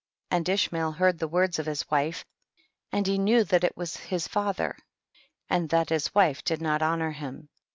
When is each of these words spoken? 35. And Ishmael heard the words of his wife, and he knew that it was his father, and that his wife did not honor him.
35. 0.31 0.37
And 0.39 0.49
Ishmael 0.49 0.91
heard 0.93 1.19
the 1.19 1.27
words 1.27 1.59
of 1.59 1.67
his 1.67 1.87
wife, 1.91 2.25
and 2.91 3.05
he 3.05 3.19
knew 3.19 3.43
that 3.43 3.63
it 3.63 3.77
was 3.77 3.97
his 3.97 4.27
father, 4.27 4.75
and 5.47 5.69
that 5.69 5.89
his 5.89 6.15
wife 6.15 6.43
did 6.43 6.59
not 6.59 6.81
honor 6.81 7.11
him. 7.11 7.49